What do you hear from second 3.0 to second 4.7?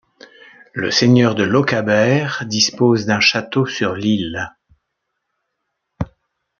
d'un château sur l'île.